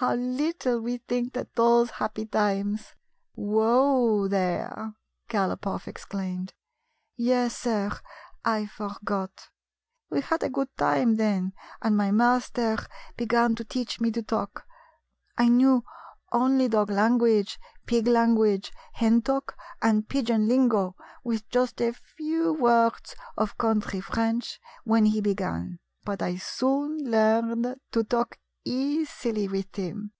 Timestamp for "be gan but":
25.22-26.20